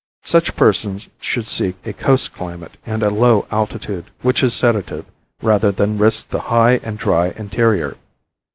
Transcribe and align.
Such 0.23 0.55
persons 0.55 1.09
should 1.19 1.45
seek 1.45 1.75
a 1.85 1.93
coast 1.93 2.33
climate 2.33 2.71
and 2.87 3.03
a 3.03 3.11
low 3.11 3.45
altitude, 3.51 4.09
which 4.23 4.41
is 4.41 4.51
sedative, 4.51 5.05
rather 5.43 5.71
than 5.71 5.99
risk 5.99 6.29
the 6.29 6.39
high 6.41 6.77
and 6.81 6.97
dry 6.97 7.35
interior. 7.37 7.97